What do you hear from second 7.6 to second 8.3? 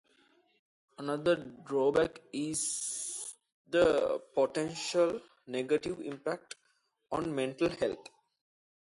health.